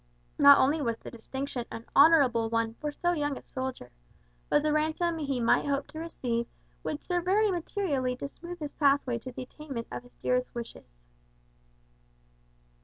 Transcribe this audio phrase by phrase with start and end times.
[0.39, 3.91] Not only was the distinction an honourable one for so young a soldier;
[4.49, 6.47] but the ransom he might hope to receive
[6.81, 10.89] would serve very materially to smooth his pathway to the attainment of his dearest wishes.